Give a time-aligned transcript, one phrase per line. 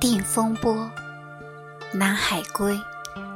[0.00, 0.90] 定风波，
[1.92, 2.80] 南海归，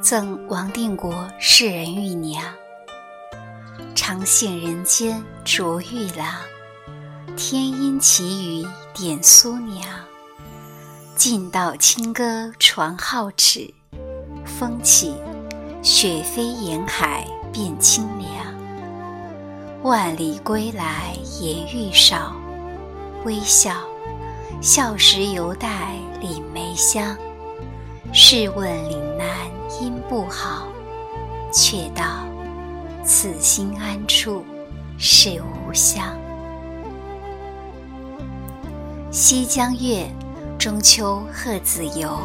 [0.00, 2.42] 赠王定国世人玉娘。
[3.95, 6.34] 长羡人间着玉郎，
[7.37, 9.86] 天阴奇雨点苏娘。
[11.14, 13.73] 尽道清歌传皓齿，
[14.45, 15.14] 风起，
[15.82, 18.30] 雪飞沿海变清凉。
[19.82, 22.34] 万里归来颜愈少，
[23.27, 23.73] 微笑，
[24.62, 27.16] 笑时犹带岭梅香。
[28.12, 29.29] 试问岭南
[29.80, 30.69] 应不好，
[31.52, 32.25] 却道。
[33.05, 34.45] 此心安处
[34.97, 36.16] 是吾乡。
[39.11, 40.09] 西江月，
[40.57, 42.16] 中秋贺子游。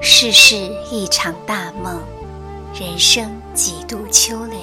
[0.00, 0.54] 世事
[0.92, 2.00] 一场大梦，
[2.72, 4.62] 人生几度秋凉。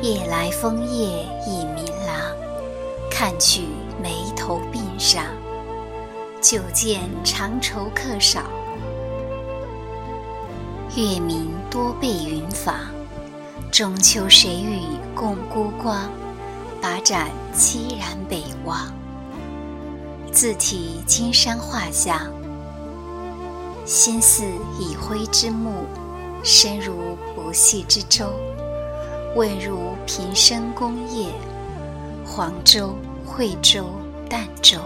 [0.00, 2.16] 夜来风叶已明朗，
[3.10, 3.64] 看去
[4.00, 5.24] 眉头鬓上，
[6.40, 8.44] 久见长愁客少。
[10.96, 12.74] 月明多被云妨。
[13.70, 14.80] 中秋谁与
[15.14, 16.10] 共孤光？
[16.80, 18.90] 把盏凄然北望。
[20.32, 22.32] 自题金山画像，
[23.84, 24.44] 心似
[24.78, 25.84] 已灰之木，
[26.42, 28.32] 身如不系之舟。
[29.36, 31.28] 问如平生功业，
[32.26, 32.96] 黄州、
[33.30, 33.88] 惠州、
[34.28, 34.80] 儋州。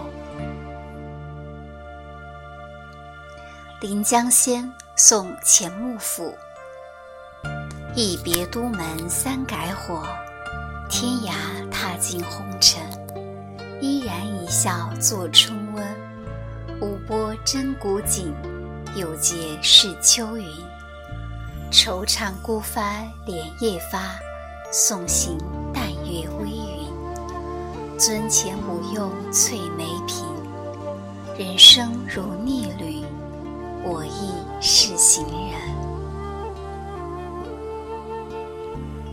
[3.81, 6.31] 临江仙，送钱穆府。
[7.95, 10.07] 一别都门三改火，
[10.87, 11.33] 天涯
[11.71, 12.83] 踏尽红尘。
[13.81, 15.83] 依然一笑作春温，
[16.79, 18.31] 无波真古井，
[18.95, 20.45] 有节是秋云。
[21.71, 24.19] 惆怅孤帆连夜发，
[24.71, 25.35] 送行
[25.73, 26.47] 淡月微
[27.97, 28.29] 尊。
[28.29, 30.25] 前不用翠眉颦，
[31.37, 33.03] 人生如逆旅，
[33.83, 35.61] 我亦是行人。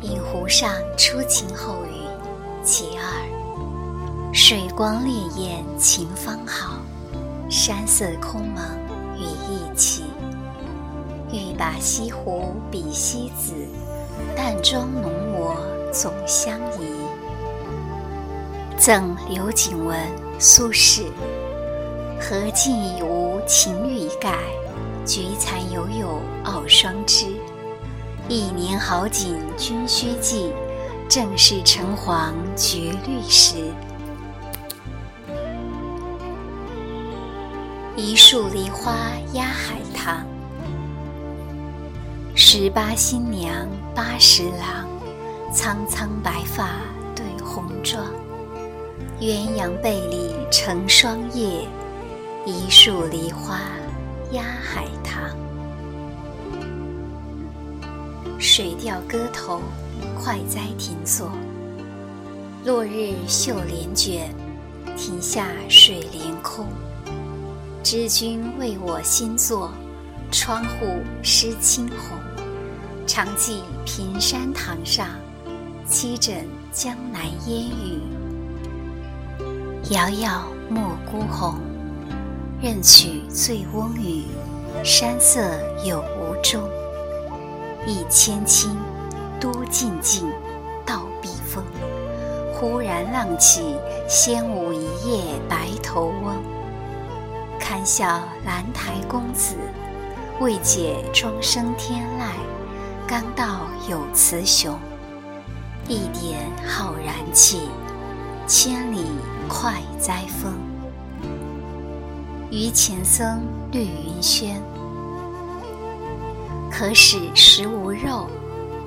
[0.01, 2.03] 饮湖上初晴后雨，
[2.65, 3.05] 其二。
[4.33, 6.79] 水光潋滟晴方好，
[7.49, 8.65] 山色空蒙
[9.15, 10.05] 雨亦奇。
[11.31, 13.53] 欲把西湖比西子，
[14.35, 15.57] 淡妆浓抹
[15.93, 17.02] 总相宜。
[18.85, 19.97] 赠刘景文，
[20.41, 21.05] 苏轼。
[22.21, 24.37] 荷尽已无擎雨盖，
[25.07, 27.27] 菊残犹有傲霜枝。
[28.29, 30.53] 一年好景君须记，
[31.09, 33.73] 正是橙黄橘绿时。
[37.95, 38.97] 一树梨花
[39.33, 40.27] 压海棠，
[42.35, 43.55] 十八新娘
[43.95, 44.89] 八十郎，
[45.55, 46.81] 苍苍白发
[47.15, 48.05] 对红妆。
[49.23, 51.65] 鸳鸯被里成双夜，
[52.45, 53.61] 一树梨花
[54.33, 55.31] 压海棠。
[58.41, 59.61] 水调歌头，
[60.19, 61.31] 快哉停坐。
[62.65, 64.35] 落日绣帘卷，
[64.97, 66.67] 庭下水帘空。
[67.85, 69.71] 知君为我新作，
[70.33, 72.19] 窗户湿青红。
[73.07, 75.07] 常记平山堂上，
[75.89, 78.01] 栖枕江南烟雨。
[79.91, 81.57] 遥遥莫孤鸿，
[82.63, 84.27] 任取醉翁语，
[84.85, 85.41] 山色
[85.85, 86.63] 有无中？
[87.85, 88.69] 一千顷，
[89.41, 90.31] 多静静，
[90.87, 91.65] 道避风。
[92.55, 93.75] 忽然浪起，
[94.09, 96.41] 仙舞一夜白头翁。
[97.59, 99.57] 堪笑兰台公子，
[100.39, 102.31] 未解庄生天籁。
[103.05, 104.79] 刚到有雌雄，
[105.89, 107.63] 一点浩然气，
[108.47, 109.05] 千里
[109.49, 110.55] 快哉风。
[112.51, 114.63] 于前僧绿云轩。
[116.71, 118.29] 可使食无肉，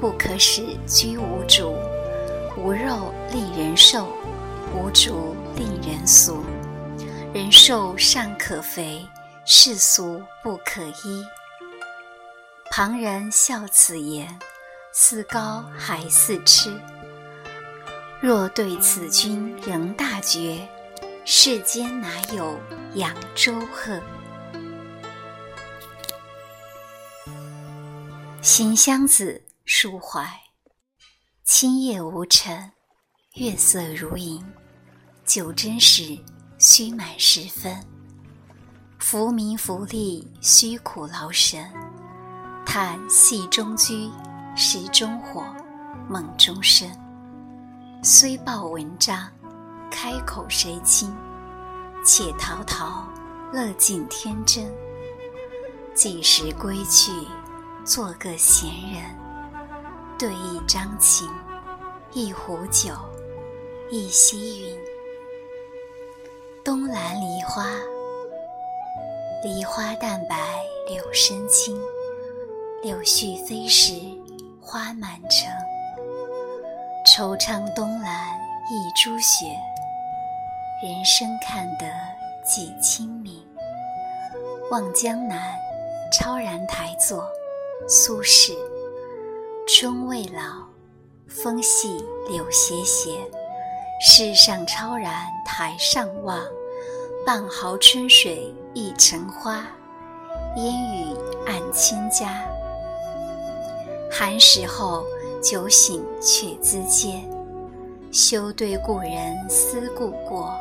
[0.02, 1.76] 不可使居无竹。
[2.58, 4.08] 无肉令人瘦，
[4.74, 6.44] 无竹令人俗。
[7.34, 9.08] 人瘦尚可肥，
[9.46, 11.24] 世俗不可医。
[12.72, 14.28] 旁人笑此言，
[14.92, 16.76] 似高还似痴。
[18.26, 20.68] 若对此君仍大觉，
[21.26, 22.60] 世间哪有
[22.96, 24.02] 扬州鹤？
[28.42, 29.40] 行香子·
[29.72, 30.28] 抒怀。
[31.44, 32.72] 清夜无尘，
[33.36, 34.44] 月色如银。
[35.24, 36.18] 酒斟时，
[36.58, 37.80] 须满十分。
[38.98, 41.72] 浮名浮利，虚苦劳神。
[42.66, 44.10] 叹戏中居，
[44.56, 45.46] 食中火，
[46.10, 46.90] 梦中生。
[48.08, 49.28] 虽报文章，
[49.90, 51.12] 开口谁亲？
[52.06, 53.04] 且陶陶，
[53.52, 54.72] 乐尽天真。
[55.96, 57.12] 几时归去，
[57.84, 59.04] 做个闲人，
[60.20, 61.28] 对一张琴，
[62.12, 62.94] 一壶酒，
[63.90, 64.78] 一溪云。
[66.64, 67.66] 东兰梨花，
[69.44, 71.76] 梨花淡白，柳深青。
[72.84, 73.94] 柳絮飞时，
[74.62, 75.52] 花满城。
[77.16, 78.38] 惆怅东兰
[78.70, 79.46] 一株雪，
[80.84, 81.86] 人生看得
[82.44, 83.42] 几清明。
[84.70, 85.56] 望江南，
[86.12, 87.26] 超然台坐，
[87.88, 88.54] 苏轼。
[89.66, 90.68] 春未老，
[91.26, 93.26] 风细柳斜斜。
[94.02, 96.46] 世上超然台上望，
[97.26, 99.66] 半壕春水一城花，
[100.58, 101.16] 烟雨
[101.48, 102.46] 暗千家。
[104.12, 105.06] 寒食后，
[105.48, 107.24] 酒醒却咨嗟。
[108.12, 110.52] 休对故人思故国，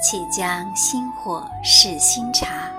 [0.00, 2.70] 且将新火试新茶，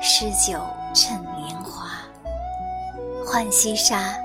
[0.00, 0.58] 诗酒
[0.94, 1.90] 趁年华。
[3.26, 4.16] 浣溪沙，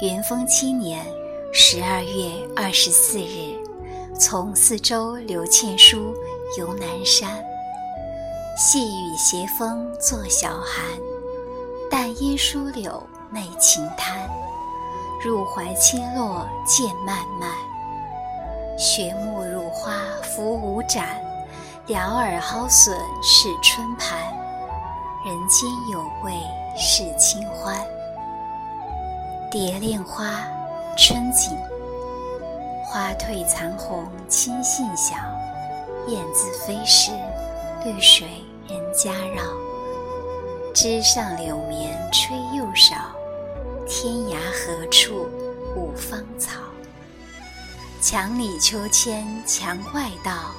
[0.00, 1.04] 元丰七年
[1.52, 3.58] 十二月二十四日，
[4.16, 6.14] 从四周刘倩书
[6.56, 7.42] 游南山。
[8.56, 10.84] 细雨斜风作晓寒，
[11.90, 14.30] 淡烟疏柳媚晴滩。
[15.22, 17.50] 入怀千落渐漫漫，
[18.78, 21.20] 雪木入花拂五展，
[21.86, 24.18] 鸟儿蒿笋是春盘。
[25.22, 26.32] 人间有味
[26.74, 27.78] 是清欢。
[29.50, 30.42] 蝶恋花，
[30.96, 31.54] 春景。
[32.86, 35.16] 花褪残红青杏小，
[36.06, 37.12] 燕子飞时，
[37.84, 38.26] 绿水
[38.66, 39.42] 人家绕。
[40.74, 42.96] 枝上柳绵吹又少。
[43.92, 45.28] 天涯何处
[45.74, 46.60] 无芳草？
[48.00, 50.54] 墙里秋千墙外道，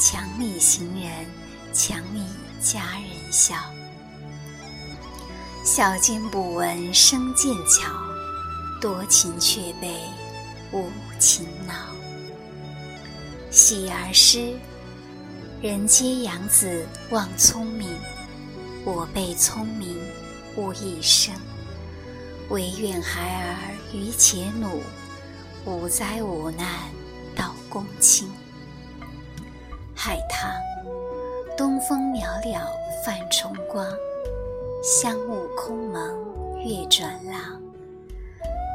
[0.00, 1.24] 墙里行人
[1.72, 2.20] 墙里
[2.60, 3.54] 佳人笑。
[5.64, 7.88] 小径不闻声渐悄，
[8.80, 9.94] 多情却被
[10.72, 10.90] 无
[11.20, 11.74] 情恼。
[13.52, 14.52] 喜儿诗：
[15.62, 17.88] 人皆养子望聪明，
[18.84, 19.96] 我辈聪明
[20.56, 21.32] 误一生。
[22.50, 23.56] 唯愿孩儿
[23.92, 24.82] 愚且努，
[25.64, 26.66] 无灾无难
[27.34, 28.30] 到公卿。
[29.94, 30.50] 海棠，
[31.56, 32.60] 东风袅袅
[33.02, 33.86] 泛重光，
[34.82, 37.60] 香雾空蒙月转廊。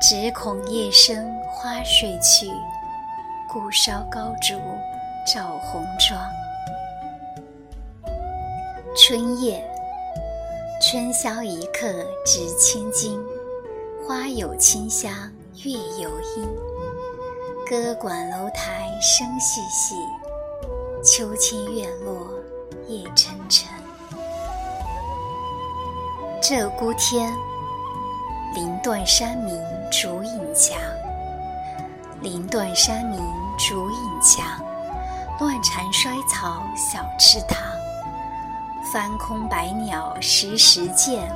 [0.02, 2.50] 只恐夜深花睡去，
[3.48, 4.56] 故烧高烛
[5.32, 6.20] 照红妆。
[8.96, 9.64] 春夜，
[10.82, 11.88] 春宵一刻
[12.26, 13.22] 值千金。
[14.08, 15.12] 花有清香，
[15.64, 16.48] 月有阴。
[17.70, 19.96] 歌管楼台声细细，
[21.04, 22.32] 秋千院落
[22.88, 23.68] 夜沉沉。
[26.42, 27.32] 鹧鸪天，
[28.56, 29.62] 林断山明
[29.92, 30.78] 竹影墙。
[32.22, 33.20] 林断山明
[33.58, 34.46] 竹影墙，
[35.40, 37.58] 乱蝉衰草小池塘。
[38.92, 41.32] 翻空白鸟时时见。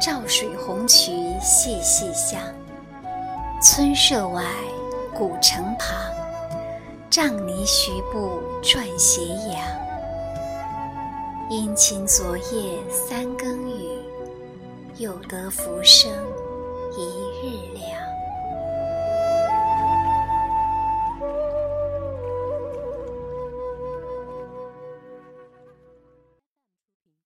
[0.00, 1.10] 照水红渠
[1.40, 2.40] 细细香，
[3.60, 4.44] 村舍外
[5.12, 5.88] 古城旁，
[7.10, 9.58] 杖藜徐步转斜阳。
[11.50, 13.98] 殷勤昨夜三更雨，
[14.98, 16.08] 又得浮生
[16.96, 17.02] 一
[17.42, 18.07] 日凉。